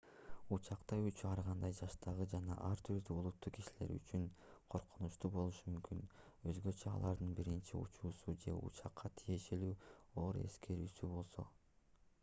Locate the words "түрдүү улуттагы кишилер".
2.87-3.93